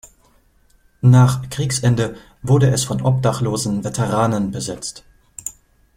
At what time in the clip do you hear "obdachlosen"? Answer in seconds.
3.03-3.83